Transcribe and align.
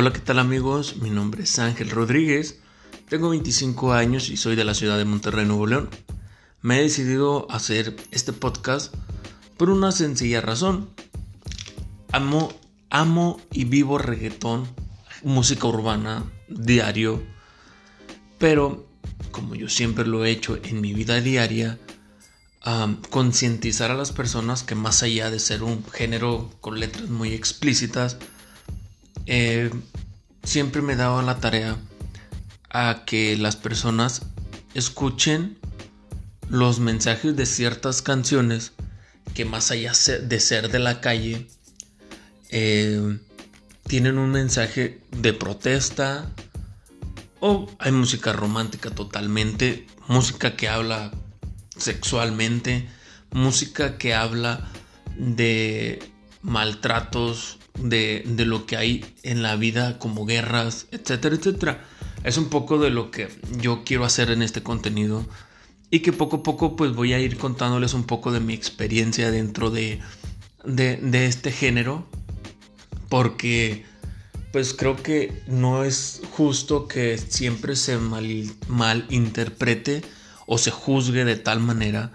Hola, 0.00 0.12
¿qué 0.12 0.20
tal 0.20 0.38
amigos? 0.38 0.98
Mi 0.98 1.10
nombre 1.10 1.42
es 1.42 1.58
Ángel 1.58 1.90
Rodríguez, 1.90 2.60
tengo 3.08 3.30
25 3.30 3.94
años 3.94 4.28
y 4.28 4.36
soy 4.36 4.54
de 4.54 4.64
la 4.64 4.74
ciudad 4.74 4.96
de 4.96 5.04
Monterrey, 5.04 5.44
Nuevo 5.44 5.66
León. 5.66 5.90
Me 6.62 6.78
he 6.78 6.82
decidido 6.82 7.50
hacer 7.50 7.96
este 8.12 8.32
podcast 8.32 8.94
por 9.56 9.70
una 9.70 9.90
sencilla 9.90 10.40
razón. 10.40 10.88
Amo, 12.12 12.52
amo 12.90 13.40
y 13.50 13.64
vivo 13.64 13.98
reggaetón, 13.98 14.68
música 15.24 15.66
urbana, 15.66 16.22
diario, 16.46 17.20
pero 18.38 18.86
como 19.32 19.56
yo 19.56 19.68
siempre 19.68 20.06
lo 20.06 20.24
he 20.24 20.30
hecho 20.30 20.60
en 20.62 20.80
mi 20.80 20.94
vida 20.94 21.20
diaria, 21.20 21.76
concientizar 23.10 23.90
a 23.90 23.96
las 23.96 24.12
personas 24.12 24.62
que 24.62 24.76
más 24.76 25.02
allá 25.02 25.28
de 25.32 25.40
ser 25.40 25.64
un 25.64 25.84
género 25.90 26.52
con 26.60 26.78
letras 26.78 27.08
muy 27.08 27.34
explícitas, 27.34 28.16
eh, 29.28 29.70
siempre 30.42 30.82
me 30.82 30.96
daba 30.96 31.22
la 31.22 31.38
tarea 31.38 31.76
a 32.70 33.04
que 33.06 33.36
las 33.36 33.56
personas 33.56 34.22
escuchen 34.74 35.58
los 36.48 36.80
mensajes 36.80 37.36
de 37.36 37.46
ciertas 37.46 38.02
canciones 38.02 38.72
que 39.34 39.44
más 39.44 39.70
allá 39.70 39.92
de 40.22 40.40
ser 40.40 40.70
de 40.70 40.78
la 40.78 41.00
calle, 41.00 41.46
eh, 42.50 43.18
tienen 43.86 44.18
un 44.18 44.30
mensaje 44.30 45.00
de 45.12 45.32
protesta. 45.32 46.32
O 47.40 47.70
hay 47.78 47.92
música 47.92 48.32
romántica 48.32 48.90
totalmente, 48.90 49.86
música 50.08 50.56
que 50.56 50.68
habla 50.68 51.12
sexualmente, 51.76 52.88
música 53.30 53.96
que 53.96 54.14
habla 54.14 54.66
de 55.16 56.00
maltratos, 56.42 57.57
de, 57.80 58.24
lo 58.46 58.66
que 58.66 58.76
hay 58.76 59.04
en 59.22 59.42
la 59.42 59.56
vida 59.56 59.98
como 59.98 60.26
guerras, 60.26 60.86
etcétera, 60.90 61.36
etcétera. 61.36 61.84
Es 62.24 62.36
un 62.36 62.48
poco 62.48 62.78
de 62.78 62.90
lo 62.90 63.10
que 63.10 63.28
yo 63.60 63.82
quiero 63.84 64.04
hacer 64.04 64.30
en 64.30 64.42
este 64.42 64.62
contenido 64.62 65.26
y 65.90 66.00
que 66.00 66.12
poco 66.12 66.36
a 66.36 66.42
poco 66.42 66.76
pues 66.76 66.94
voy 66.94 67.12
a 67.12 67.18
ir 67.18 67.38
contándoles 67.38 67.94
un 67.94 68.04
poco 68.04 68.32
de 68.32 68.40
mi 68.40 68.54
experiencia 68.54 69.30
dentro 69.30 69.70
de, 69.70 70.00
de, 70.64 71.26
este 71.26 71.50
género 71.50 72.06
porque 73.08 73.84
pues 74.52 74.74
creo 74.74 74.96
que 74.96 75.42
no 75.46 75.84
es 75.84 76.20
justo 76.32 76.88
que 76.88 77.16
siempre 77.16 77.76
se 77.76 77.96
mal, 77.98 78.26
mal 78.68 79.06
interprete 79.08 80.02
o 80.46 80.58
se 80.58 80.70
juzgue 80.70 81.24
de 81.24 81.36
tal 81.36 81.60
manera 81.60 82.12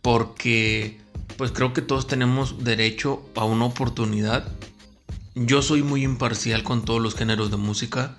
porque 0.00 0.98
pues 1.38 1.52
creo 1.52 1.72
que 1.72 1.80
todos 1.82 2.08
tenemos 2.08 2.64
derecho 2.64 3.30
a 3.36 3.44
una 3.44 3.64
oportunidad. 3.64 4.52
Yo 5.36 5.62
soy 5.62 5.84
muy 5.84 6.02
imparcial 6.02 6.64
con 6.64 6.84
todos 6.84 7.00
los 7.00 7.14
géneros 7.14 7.52
de 7.52 7.56
música. 7.56 8.16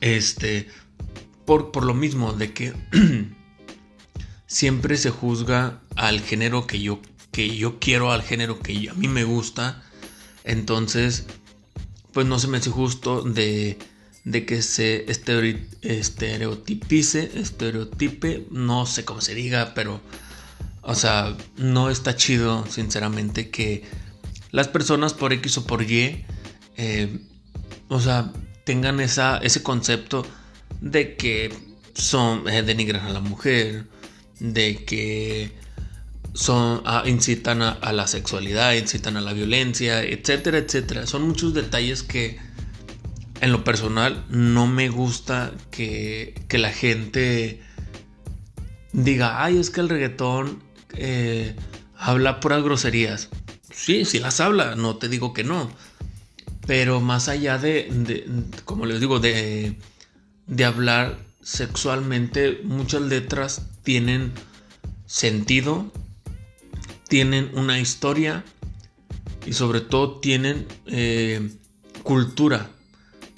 Este, 0.00 0.68
por, 1.44 1.70
por 1.70 1.84
lo 1.84 1.92
mismo 1.92 2.32
de 2.32 2.54
que 2.54 2.72
siempre 4.46 4.96
se 4.96 5.10
juzga 5.10 5.82
al 5.96 6.20
género 6.20 6.66
que 6.66 6.80
yo, 6.80 6.98
que 7.30 7.54
yo 7.54 7.78
quiero, 7.78 8.10
al 8.10 8.22
género 8.22 8.58
que 8.58 8.88
a 8.88 8.94
mí 8.94 9.08
me 9.08 9.24
gusta. 9.24 9.82
Entonces, 10.44 11.26
pues 12.14 12.26
no 12.26 12.38
se 12.38 12.48
me 12.48 12.56
hace 12.56 12.70
justo 12.70 13.20
de, 13.20 13.78
de 14.24 14.46
que 14.46 14.62
se 14.62 15.04
estereotipice, 15.10 17.38
estereotipe, 17.38 18.46
no 18.50 18.86
sé 18.86 19.04
cómo 19.04 19.20
se 19.20 19.34
diga, 19.34 19.74
pero 19.74 20.00
o 20.82 20.94
sea, 20.94 21.36
no 21.56 21.90
está 21.90 22.16
chido, 22.16 22.66
sinceramente, 22.66 23.50
que 23.50 23.84
las 24.50 24.68
personas 24.68 25.14
por 25.14 25.32
X 25.32 25.58
o 25.58 25.66
por 25.66 25.82
Y, 25.82 26.24
eh, 26.76 27.20
o 27.88 28.00
sea, 28.00 28.32
tengan 28.64 29.00
esa, 29.00 29.38
ese 29.38 29.62
concepto 29.62 30.26
de 30.80 31.16
que 31.16 31.52
son, 31.94 32.48
eh, 32.48 32.62
denigran 32.62 33.06
a 33.06 33.10
la 33.10 33.20
mujer, 33.20 33.86
de 34.38 34.84
que 34.84 35.52
son, 36.32 36.82
ah, 36.86 37.02
incitan 37.06 37.62
a, 37.62 37.92
la 37.92 38.06
sexualidad, 38.06 38.72
incitan 38.72 39.16
a 39.16 39.20
la 39.20 39.32
violencia, 39.32 40.02
etcétera, 40.02 40.58
etcétera. 40.58 41.06
Son 41.06 41.22
muchos 41.22 41.52
detalles 41.52 42.02
que 42.02 42.38
en 43.40 43.52
lo 43.52 43.64
personal 43.64 44.24
no 44.28 44.66
me 44.66 44.88
gusta 44.88 45.52
que, 45.70 46.34
que 46.48 46.58
la 46.58 46.72
gente 46.72 47.60
diga, 48.92 49.42
ay, 49.42 49.58
es 49.58 49.70
que 49.70 49.80
el 49.80 49.88
reggaetón 49.88 50.62
eh, 50.94 51.56
habla 51.96 52.40
puras 52.40 52.62
groserías. 52.62 53.28
Sí, 53.70 54.04
sí 54.04 54.18
las 54.18 54.40
habla, 54.40 54.74
no 54.74 54.96
te 54.96 55.08
digo 55.08 55.32
que 55.32 55.44
no. 55.44 55.70
Pero 56.66 57.00
más 57.00 57.28
allá 57.28 57.58
de, 57.58 58.24
como 58.64 58.86
les 58.86 59.00
digo, 59.00 59.18
de, 59.20 59.78
de 60.46 60.64
hablar 60.64 61.18
sexualmente, 61.42 62.60
muchas 62.64 63.02
letras 63.02 63.62
tienen 63.82 64.32
sentido, 65.06 65.90
tienen 67.08 67.50
una 67.54 67.80
historia 67.80 68.44
y 69.46 69.52
sobre 69.54 69.80
todo 69.80 70.20
tienen 70.20 70.66
eh, 70.86 71.50
cultura. 72.02 72.70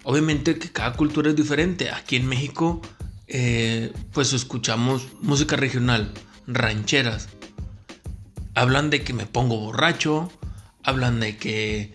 Obviamente 0.05 0.59
que 0.59 0.71
cada 0.71 0.95
cultura 0.95 1.31
es 1.31 1.37
diferente. 1.37 1.91
Aquí 1.91 2.17
en 2.17 2.27
México, 2.27 2.83
eh, 3.29 3.93
pues 4.13 4.33
escuchamos 4.33 5.09
música 5.21 5.57
regional, 5.57 6.13
rancheras 6.47 7.29
hablan 8.55 8.91
de 8.91 9.03
que 9.03 9.13
me 9.13 9.27
pongo 9.27 9.59
borracho, 9.59 10.31
hablan 10.83 11.21
de 11.21 11.37
que 11.37 11.95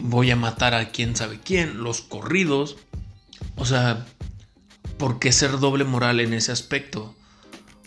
voy 0.00 0.30
a 0.30 0.36
matar 0.36 0.74
a 0.74 0.90
quién 0.90 1.16
sabe 1.16 1.40
quién, 1.42 1.82
los 1.82 2.00
corridos. 2.00 2.76
O 3.56 3.64
sea, 3.64 4.06
¿por 4.98 5.18
qué 5.18 5.32
ser 5.32 5.58
doble 5.58 5.84
moral 5.84 6.20
en 6.20 6.34
ese 6.34 6.52
aspecto? 6.52 7.14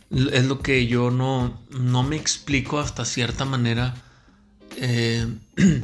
Es 0.09 0.45
lo 0.45 0.59
que 0.59 0.87
yo 0.87 1.09
no, 1.11 1.61
no 1.69 2.03
me 2.03 2.17
explico 2.17 2.79
hasta 2.79 3.05
cierta 3.05 3.45
manera. 3.45 3.95
Eh, 4.77 5.27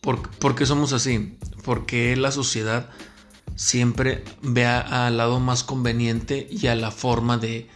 por, 0.00 0.54
qué 0.54 0.66
somos 0.66 0.92
así? 0.92 1.36
Porque 1.64 2.14
la 2.16 2.30
sociedad 2.30 2.90
siempre 3.56 4.24
ve 4.42 4.66
al 4.66 5.16
lado 5.16 5.40
más 5.40 5.64
conveniente 5.64 6.46
y 6.50 6.66
a 6.68 6.74
la 6.74 6.90
forma 6.90 7.38
de, 7.38 7.68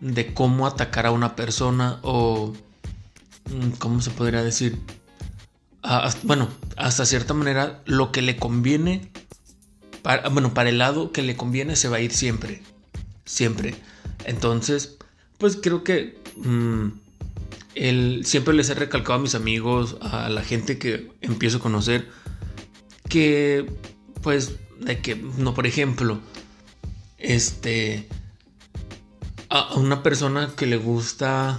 de 0.00 0.32
cómo 0.32 0.66
atacar 0.66 1.06
a 1.06 1.12
una 1.12 1.34
persona 1.34 1.98
o 2.02 2.52
¿cómo 3.78 4.00
se 4.00 4.10
podría 4.10 4.42
decir? 4.42 4.78
Ah, 5.82 6.12
bueno, 6.22 6.48
hasta 6.76 7.06
cierta 7.06 7.34
manera, 7.34 7.82
lo 7.86 8.12
que 8.12 8.22
le 8.22 8.36
conviene, 8.36 9.10
bueno, 10.32 10.54
para 10.54 10.68
el 10.68 10.78
lado 10.78 11.12
que 11.12 11.22
le 11.22 11.36
conviene 11.36 11.76
se 11.76 11.88
va 11.88 11.98
a 11.98 12.00
ir 12.00 12.12
siempre, 12.12 12.62
siempre. 13.24 13.74
Entonces, 14.24 14.96
pues 15.38 15.56
creo 15.56 15.84
que 15.84 16.18
mm, 16.36 16.88
siempre 18.22 18.54
les 18.54 18.68
he 18.70 18.74
recalcado 18.74 19.14
a 19.18 19.22
mis 19.22 19.34
amigos, 19.34 19.96
a 20.00 20.28
la 20.28 20.42
gente 20.42 20.78
que 20.78 21.10
empiezo 21.20 21.58
a 21.58 21.60
conocer, 21.60 22.08
que, 23.08 23.66
pues, 24.22 24.56
de 24.80 25.00
que, 25.00 25.16
no, 25.16 25.54
por 25.54 25.66
ejemplo, 25.66 26.20
este, 27.18 28.08
a 29.48 29.74
una 29.74 30.02
persona 30.02 30.50
que 30.56 30.66
le 30.66 30.76
gusta 30.76 31.58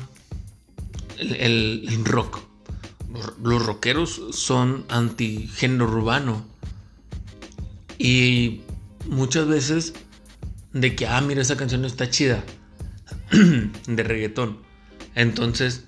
el, 1.21 2.05
rock. 2.05 2.39
Los, 3.41 3.65
rockeros 3.65 4.21
son 4.31 4.85
anti-género 4.89 5.85
urbano. 5.85 6.45
Y 7.97 8.61
muchas 9.05 9.47
veces 9.47 9.93
de 10.73 10.95
que, 10.95 11.07
ah, 11.07 11.21
mira, 11.21 11.41
esa 11.41 11.57
canción 11.57 11.85
está 11.85 12.09
chida. 12.09 12.43
de 13.31 14.03
reggaetón. 14.03 14.59
Entonces, 15.15 15.85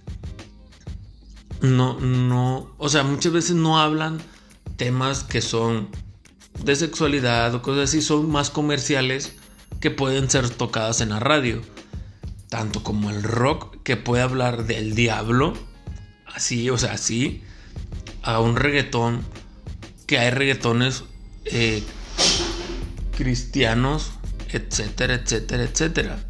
no, 1.62 2.00
no, 2.00 2.74
o 2.78 2.90
sea, 2.90 3.04
muchas 3.04 3.32
veces 3.32 3.56
no 3.56 3.80
hablan 3.80 4.20
temas 4.76 5.24
que 5.24 5.42
son 5.42 5.88
de 6.64 6.76
sexualidad 6.76 7.56
o 7.56 7.62
cosas 7.62 7.90
así, 7.90 8.02
son 8.02 8.30
más 8.30 8.50
comerciales 8.50 9.36
que 9.80 9.90
pueden 9.90 10.30
ser 10.30 10.50
tocadas 10.50 11.02
en 11.02 11.10
la 11.10 11.20
radio 11.20 11.62
tanto 12.54 12.84
como 12.84 13.10
el 13.10 13.24
rock 13.24 13.78
que 13.82 13.98
puede 13.98 14.22
hablar 14.22 14.68
del 14.68 14.94
diablo, 14.94 15.54
así, 16.28 16.70
o 16.70 16.78
sea, 16.78 16.92
así, 16.92 17.42
a 18.22 18.40
un 18.42 18.56
reggaetón, 18.58 19.24
que 20.06 20.20
hay 20.20 20.30
reggaetones 20.30 21.04
eh, 21.46 21.82
cristianos, 23.18 24.12
etcétera, 24.50 25.16
etcétera, 25.16 25.64
etcétera. 25.64 26.24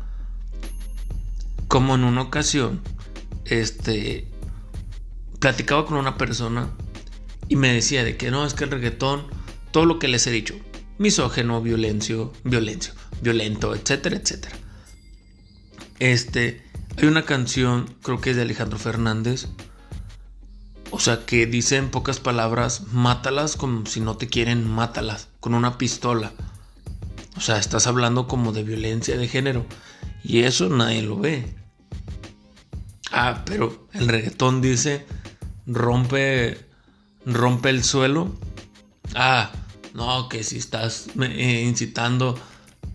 Como 1.68 1.94
en 1.96 2.06
una 2.06 2.22
ocasión, 2.22 2.80
este, 3.44 4.25
platicaba 5.42 5.86
con 5.86 5.98
una 5.98 6.18
persona 6.18 6.70
y 7.50 7.58
me 7.58 7.74
decía 7.74 8.06
de 8.06 8.16
que 8.16 8.31
no, 8.31 8.46
es 8.46 8.54
que 8.54 8.64
el 8.64 8.72
reggaetón, 8.72 9.28
todo 9.72 9.86
lo 9.86 10.00
que 10.00 10.08
les 10.08 10.25
he 10.28 10.31
dicho, 10.31 10.56
misógeno, 10.98 11.62
violencio, 11.62 12.31
violencio, 12.46 12.94
violento, 13.22 13.75
etcétera, 13.75 14.16
etcétera. 14.16 14.62
Este, 16.00 16.63
hay 16.98 17.07
una 17.07 17.24
canción, 17.24 17.95
creo 18.01 18.22
que 18.22 18.31
es 18.31 18.36
de 18.36 18.44
Alejandro 18.44 18.78
Fernández, 18.78 19.48
O 20.92 21.00
sea, 21.00 21.25
que 21.25 21.48
dice 21.48 21.78
en 21.78 21.90
pocas 21.90 22.19
palabras, 22.19 22.84
mátalas 22.92 23.56
como 23.56 23.88
si 23.88 24.00
no 24.00 24.16
te 24.16 24.28
quieren, 24.28 24.69
mátalas, 24.69 25.28
con 25.40 25.56
una 25.56 25.80
pistola. 25.80 26.34
O 27.36 27.42
sea, 27.42 27.57
estás 27.57 27.88
hablando 27.88 28.28
como 28.28 28.51
de 28.51 28.63
violencia 28.63 29.18
de 29.18 29.28
género. 29.28 29.66
Y 30.24 30.44
eso 30.44 30.69
nadie 30.69 31.01
lo 31.01 31.18
ve. 31.18 31.56
Ah, 33.12 33.44
pero 33.46 33.88
el 33.94 34.07
reggaetón 34.07 34.62
dice, 34.62 35.06
rompe, 35.66 36.60
rompe 37.25 37.69
el 37.69 37.84
suelo. 37.84 38.36
Ah, 39.16 39.51
no, 39.94 40.30
que 40.30 40.44
si 40.44 40.57
estás 40.57 41.07
eh, 41.19 41.63
incitando 41.68 42.39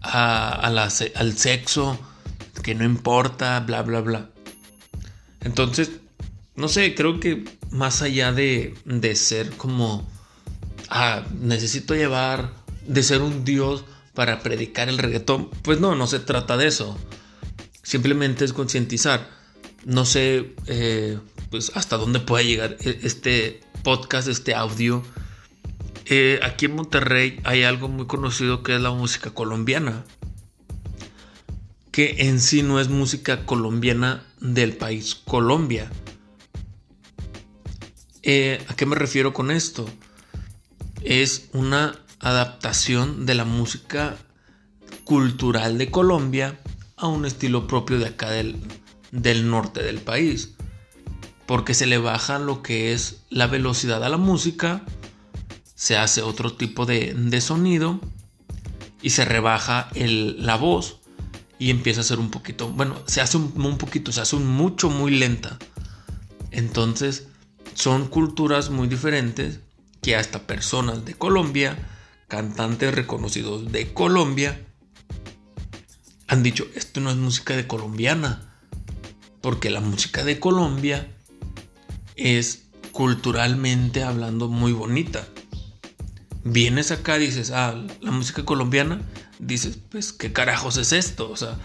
a, 0.02 0.50
al 0.50 1.36
sexo, 1.36 1.98
que 2.62 2.74
no 2.74 2.84
importa, 2.84 3.60
bla, 3.60 3.82
bla, 3.82 4.00
bla. 4.00 4.30
Entonces, 5.40 5.90
no 6.56 6.68
sé, 6.68 6.94
creo 6.94 7.20
que 7.20 7.44
más 7.70 8.02
allá 8.02 8.32
de, 8.32 8.74
de 8.84 9.14
ser 9.16 9.50
como, 9.50 10.08
ah, 10.88 11.24
necesito 11.40 11.94
llevar, 11.94 12.52
de 12.86 13.02
ser 13.02 13.22
un 13.22 13.44
dios 13.44 13.84
para 14.14 14.40
predicar 14.40 14.88
el 14.88 14.98
reggaetón, 14.98 15.50
pues 15.62 15.80
no, 15.80 15.94
no 15.94 16.06
se 16.06 16.18
trata 16.18 16.56
de 16.56 16.66
eso. 16.66 16.98
Simplemente 17.82 18.44
es 18.44 18.52
concientizar. 18.52 19.30
No 19.84 20.04
sé, 20.04 20.54
eh, 20.66 21.18
pues 21.50 21.72
hasta 21.74 21.96
dónde 21.96 22.20
puede 22.20 22.44
llegar 22.46 22.76
e-, 22.80 22.98
este 23.02 23.60
podcast, 23.82 24.28
este 24.28 24.54
audio 24.54 25.04
eh, 26.10 26.40
aquí 26.42 26.66
en 26.66 26.74
Monterrey 26.74 27.38
hay 27.44 27.64
algo 27.64 27.88
muy 27.88 28.06
conocido 28.06 28.62
que 28.62 28.74
es 28.74 28.80
la 28.80 28.90
música 28.90 29.30
colombiana. 29.30 30.04
Que 31.98 32.14
en 32.28 32.38
sí 32.38 32.62
no 32.62 32.78
es 32.78 32.88
música 32.88 33.44
colombiana 33.44 34.24
del 34.38 34.76
país 34.76 35.16
Colombia. 35.16 35.90
Eh, 38.22 38.64
¿A 38.68 38.76
qué 38.76 38.86
me 38.86 38.94
refiero 38.94 39.34
con 39.34 39.50
esto? 39.50 39.84
Es 41.02 41.48
una 41.52 41.98
adaptación 42.20 43.26
de 43.26 43.34
la 43.34 43.44
música 43.44 44.16
cultural 45.02 45.76
de 45.76 45.90
Colombia 45.90 46.60
a 46.96 47.08
un 47.08 47.26
estilo 47.26 47.66
propio 47.66 47.98
de 47.98 48.06
acá 48.06 48.30
del, 48.30 48.54
del 49.10 49.50
norte 49.50 49.82
del 49.82 49.98
país. 49.98 50.54
Porque 51.46 51.74
se 51.74 51.86
le 51.86 51.98
baja 51.98 52.38
lo 52.38 52.62
que 52.62 52.92
es 52.92 53.24
la 53.28 53.48
velocidad 53.48 54.04
a 54.04 54.08
la 54.08 54.18
música 54.18 54.84
se 55.74 55.96
hace 55.96 56.22
otro 56.22 56.52
tipo 56.52 56.86
de, 56.86 57.40
sonido 57.40 57.98
y 59.02 59.10
se 59.10 59.24
rebaja 59.24 59.90
la 59.96 60.54
voz 60.54 60.97
y 61.58 61.70
empieza 61.70 62.00
a 62.00 62.04
ser 62.04 62.18
un 62.18 62.30
poquito, 62.30 62.68
bueno, 62.68 62.96
se 63.06 63.20
hace 63.20 63.36
un, 63.36 63.78
poquito, 63.78 64.12
se 64.12 64.20
hace 64.20 64.36
un 64.36 64.46
mucho, 64.46 64.90
muy 64.90 65.10
lenta. 65.10 65.58
Entonces, 66.50 67.26
son 67.74 68.08
culturas 68.08 68.70
muy 68.70 68.88
diferentes 68.88 69.60
que 70.00 70.16
hasta 70.16 70.46
personas 70.46 71.04
de 71.04 71.14
Colombia, 71.14 71.76
cantantes 72.28 72.94
reconocidos 72.94 73.72
de 73.72 73.92
Colombia, 73.92 74.64
han 76.28 76.42
dicho, 76.42 76.66
esto 76.74 77.00
no 77.00 77.10
es 77.10 77.16
música 77.16 77.56
de 77.56 77.66
colombiana, 77.66 78.54
porque 79.40 79.70
la 79.70 79.80
música 79.80 80.24
de 80.24 80.38
Colombia 80.38 81.08
es 82.16 82.64
culturalmente 82.92 84.02
hablando 84.02 84.48
muy 84.48 84.72
bonita 84.72 85.26
vienes 86.52 86.90
acá, 86.90 87.18
dices, 87.18 87.50
ah, 87.50 87.74
la 88.00 88.10
música 88.10 88.44
colombiana, 88.44 89.00
dices, 89.38 89.78
pues, 89.88 90.12
¿qué 90.12 90.32
carajos 90.32 90.76
es 90.76 90.92
esto? 90.92 91.30
O 91.30 91.36
sea, 91.36 91.56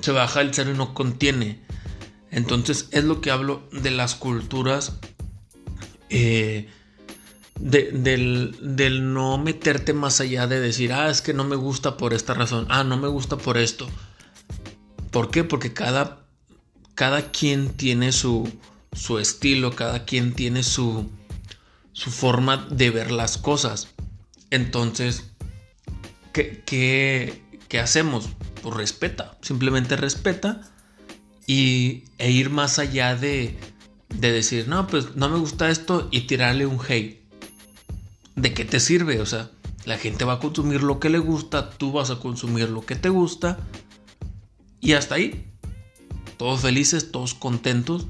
se 0.00 0.12
baja 0.12 0.40
el 0.40 0.54
cero 0.54 0.70
y 0.74 0.76
no 0.76 0.94
contiene. 0.94 1.60
Entonces, 2.30 2.88
es 2.92 3.04
lo 3.04 3.20
que 3.20 3.30
hablo 3.30 3.68
de 3.72 3.90
las 3.90 4.14
culturas, 4.14 4.98
eh, 6.10 6.68
del, 7.58 8.56
del, 8.60 9.12
no 9.12 9.38
meterte 9.38 9.92
más 9.92 10.20
allá 10.20 10.46
de 10.46 10.60
decir, 10.60 10.92
ah, 10.92 11.10
es 11.10 11.22
que 11.22 11.34
no 11.34 11.44
me 11.44 11.56
gusta 11.56 11.96
por 11.96 12.14
esta 12.14 12.34
razón, 12.34 12.66
ah, 12.68 12.84
no 12.84 12.96
me 12.96 13.08
gusta 13.08 13.36
por 13.36 13.58
esto. 13.58 13.88
¿Por 15.10 15.30
qué? 15.30 15.42
Porque 15.42 15.72
cada, 15.72 16.24
cada 16.94 17.30
quien 17.30 17.70
tiene 17.70 18.12
su, 18.12 18.50
su 18.92 19.18
estilo, 19.18 19.74
cada 19.74 20.04
quien 20.04 20.34
tiene 20.34 20.62
su, 20.62 21.10
su 21.92 22.10
forma 22.10 22.68
de 22.70 22.90
ver 22.90 23.10
las 23.10 23.38
cosas. 23.38 23.88
Entonces, 24.50 25.24
¿qué, 26.32 27.42
hacemos? 27.82 28.28
Pues 28.62 28.74
respeta, 28.74 29.36
simplemente 29.42 29.96
respeta 29.96 30.60
y, 31.46 32.04
e 32.18 32.30
ir 32.30 32.50
más 32.50 32.78
allá 32.78 33.14
de, 33.14 33.56
de 34.08 34.32
decir, 34.32 34.68
no, 34.68 34.86
pues 34.86 35.16
no 35.16 35.28
me 35.28 35.38
gusta 35.38 35.70
esto 35.70 36.08
y 36.10 36.22
tirarle 36.22 36.66
un 36.66 36.80
hate. 36.86 37.22
¿De 38.36 38.54
qué 38.54 38.64
te 38.64 38.80
sirve? 38.80 39.20
O 39.20 39.26
sea, 39.26 39.50
la 39.84 39.98
gente 39.98 40.24
va 40.24 40.34
a 40.34 40.38
consumir 40.38 40.82
lo 40.82 41.00
que 41.00 41.08
le 41.08 41.18
gusta, 41.18 41.70
tú 41.70 41.92
vas 41.92 42.10
a 42.10 42.20
consumir 42.20 42.68
lo 42.68 42.84
que 42.84 42.94
te 42.94 43.08
gusta 43.08 43.58
y 44.80 44.92
hasta 44.92 45.16
ahí. 45.16 45.44
Todos 46.36 46.60
felices, 46.60 47.10
todos 47.10 47.34
contentos. 47.34 48.06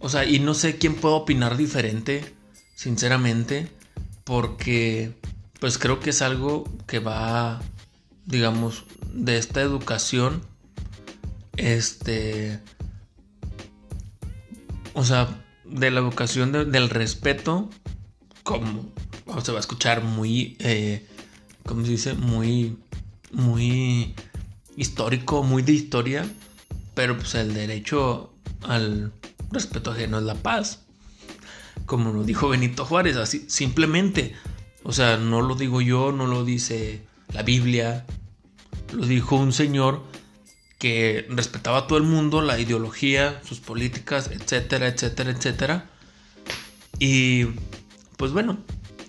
O 0.00 0.08
sea, 0.08 0.24
y 0.24 0.38
no 0.38 0.54
sé 0.54 0.78
quién 0.78 0.94
puede 0.94 1.16
opinar 1.16 1.56
diferente, 1.56 2.34
sinceramente, 2.74 3.68
porque 4.24 5.17
pues 5.60 5.78
creo 5.78 6.00
que 6.00 6.10
es 6.10 6.22
algo 6.22 6.64
que 6.86 6.98
va, 6.98 7.60
digamos, 8.26 8.84
de 9.12 9.38
esta 9.38 9.60
educación, 9.60 10.42
este, 11.56 12.60
o 14.94 15.04
sea, 15.04 15.28
de 15.64 15.90
la 15.90 16.00
educación 16.00 16.52
del 16.52 16.90
respeto, 16.90 17.68
como 18.42 18.92
se 19.42 19.52
va 19.52 19.58
a 19.58 19.60
escuchar 19.60 20.02
muy, 20.02 20.56
eh, 20.60 21.06
¿cómo 21.64 21.84
se 21.84 21.90
dice? 21.92 22.14
Muy, 22.14 22.78
muy 23.32 24.14
histórico, 24.76 25.42
muy 25.42 25.62
de 25.62 25.72
historia, 25.72 26.26
pero 26.94 27.16
pues 27.16 27.34
el 27.34 27.52
derecho 27.52 28.32
al 28.62 29.12
respeto 29.50 29.90
ajeno 29.90 30.18
es 30.18 30.24
la 30.24 30.36
paz, 30.36 30.84
como 31.84 32.12
lo 32.12 32.22
dijo 32.22 32.48
Benito 32.48 32.84
Juárez, 32.84 33.16
así 33.16 33.44
simplemente 33.48 34.34
o 34.88 34.92
sea, 34.94 35.18
no 35.18 35.42
lo 35.42 35.54
digo 35.54 35.82
yo, 35.82 36.12
no 36.12 36.26
lo 36.26 36.46
dice 36.46 37.02
la 37.34 37.42
Biblia, 37.42 38.06
lo 38.94 39.04
dijo 39.04 39.36
un 39.36 39.52
señor 39.52 40.02
que 40.78 41.26
respetaba 41.28 41.80
a 41.80 41.86
todo 41.86 41.98
el 41.98 42.04
mundo, 42.04 42.40
la 42.40 42.58
ideología, 42.58 43.38
sus 43.44 43.60
políticas, 43.60 44.30
etcétera, 44.32 44.88
etcétera, 44.88 45.30
etcétera. 45.30 45.90
Y 46.98 47.44
pues 48.16 48.32
bueno, 48.32 48.60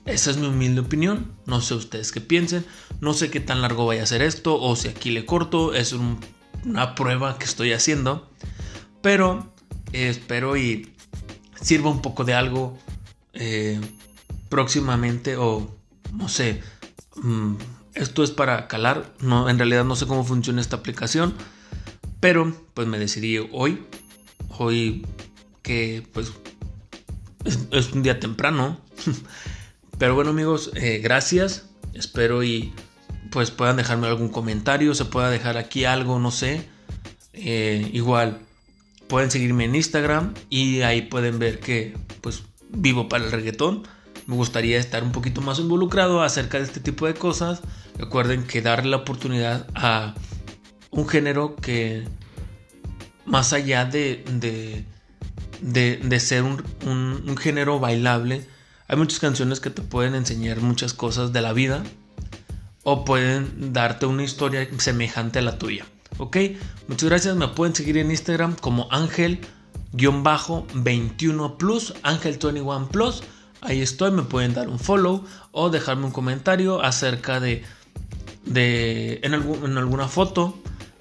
esa 0.04 0.32
es 0.32 0.38
mi 0.38 0.48
humilde 0.48 0.82
opinión. 0.82 1.32
No 1.46 1.62
sé 1.62 1.76
ustedes 1.76 2.12
qué 2.12 2.20
piensen. 2.20 2.66
No 3.00 3.14
sé 3.14 3.32
qué 3.32 3.40
tan 3.40 3.62
largo 3.62 3.86
vaya 3.86 4.04
a 4.04 4.06
ser 4.06 4.22
esto 4.22 4.60
o 4.60 4.76
si 4.76 4.90
aquí 4.90 5.12
le 5.12 5.26
corto. 5.26 5.74
Es 5.74 5.94
una 5.94 6.94
prueba 6.94 7.40
que 7.40 7.46
estoy 7.46 7.72
haciendo. 7.72 8.30
Pero 9.02 9.54
espero 9.94 10.58
y 10.58 10.92
sirva 11.62 11.90
un 11.90 12.02
poco 12.02 12.26
de 12.26 12.34
algo. 12.34 12.78
Eh, 13.32 13.80
próximamente 14.50 15.38
o 15.38 15.76
no 16.14 16.28
sé, 16.28 16.62
mm, 17.22 17.56
esto 17.94 18.24
es 18.24 18.32
para 18.32 18.68
calar, 18.68 19.14
no, 19.22 19.50
en 19.50 19.58
realidad 19.58 19.86
no 19.86 19.96
sé 19.96 20.08
cómo 20.08 20.24
funciona 20.24 20.62
esta 20.62 20.78
aplicación, 20.78 21.34
pero 22.20 22.54
pues 22.74 22.88
me 22.88 23.00
decidí 23.00 23.38
hoy, 23.38 23.84
hoy 24.58 25.06
que 25.62 26.08
pues 26.14 26.34
es, 27.46 27.92
un 27.94 28.04
día 28.04 28.20
temprano, 28.20 28.80
pero 29.98 30.16
bueno 30.16 30.32
amigos, 30.32 30.72
eh, 30.76 31.00
gracias, 31.02 31.70
espero 31.94 32.44
y 32.44 32.74
pues 33.32 33.52
puedan 33.52 33.78
dejarme 33.78 34.08
algún 34.08 34.30
comentario, 34.30 34.96
se 34.96 35.06
pueda 35.06 35.30
dejar 35.30 35.58
aquí 35.58 35.86
algo, 35.86 36.20
no 36.20 36.32
sé, 36.32 36.68
eh, 37.34 37.90
igual 37.94 38.40
pueden 39.08 39.32
seguirme 39.32 39.66
en 39.66 39.76
Instagram 39.76 40.34
y 40.50 40.82
ahí 40.82 41.04
pueden 41.04 41.40
ver 41.40 41.60
que 41.60 41.96
pues 42.22 42.44
vivo 42.70 43.10
para 43.10 43.26
el 43.26 43.32
reggaetón 43.32 43.84
me 44.30 44.36
gustaría 44.36 44.78
estar 44.78 45.04
un 45.04 45.12
poquito 45.12 45.42
más 45.42 45.58
involucrado 45.58 46.22
acerca 46.22 46.60
de 46.60 46.66
este 46.66 46.80
tipo 46.80 47.08
de 47.08 47.16
cosas. 47.16 47.62
Recuerden 47.98 48.44
que 48.44 48.62
darle 48.62 48.92
la 48.92 48.98
oportunidad 48.98 49.66
a 49.74 50.14
un 50.92 51.10
género 51.10 51.56
que 51.56 52.08
más 53.26 53.54
allá 53.54 53.86
de, 53.86 54.24
de, 55.62 56.20
ser 56.20 56.44
un, 56.44 57.38
género 57.40 57.80
bailable, 57.80 58.46
hay 58.88 58.98
muchas 58.98 59.18
canciones 59.18 59.60
que 59.60 59.72
te 59.72 59.82
pueden 59.82 60.14
enseñar 60.14 60.62
muchas 60.62 60.94
cosas 60.94 61.34
de 61.34 61.42
la 61.42 61.52
vida 61.52 61.82
o 62.84 63.06
pueden 63.06 63.74
darte 63.74 64.06
una 64.06 64.22
historia 64.24 64.70
semejante 64.78 65.40
a 65.40 65.42
la 65.42 65.58
tuya. 65.58 65.88
¿Ok? 66.20 66.38
Muchas 66.88 67.10
gracias. 67.10 67.36
Me 67.36 67.48
pueden 67.48 67.74
seguir 67.74 67.98
en 67.98 68.12
Instagram 68.12 68.56
como 68.56 68.88
Ángel-21 68.92 71.58
Plus, 71.58 71.96
Ángel21 72.04 72.90
Plus. 72.90 73.24
Ahí 73.62 73.82
estoy, 73.82 74.12
me 74.12 74.24
pueden 74.24 74.54
dar 74.54 74.70
un 74.70 74.80
follow 74.80 75.26
o 75.52 75.70
dejarme 75.70 76.06
un 76.06 76.12
comentario 76.12 76.82
acerca 76.82 77.40
de, 77.40 77.64
de 78.46 79.20
en, 79.24 79.34
alguna 79.34 80.08
foto, 80.08 80.58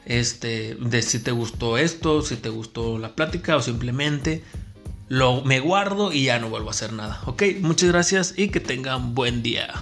este, 0.07 0.75
de 0.75 1.03
si 1.03 1.21
te 1.21 1.31
gustó 1.31 1.79
esto, 1.79 2.23
si 2.23 2.37
te 2.37 2.49
gustó 2.49 2.99
la 2.99 3.15
plática 3.15 3.57
o 3.57 3.63
simplemente 3.63 4.43
lo, 5.09 5.43
me 5.43 5.61
guardo 5.61 6.13
y 6.13 6.25
ya 6.25 6.39
no 6.39 6.49
vuelvo 6.49 6.69
a 6.69 6.73
hacer 6.73 6.93
nada. 6.93 7.21
Ok, 7.27 7.43
muchas 7.61 7.91
gracias 7.91 8.35
y 8.37 8.49
que 8.49 8.61
tengan 8.61 9.15
buen 9.15 9.43
día. 9.43 9.73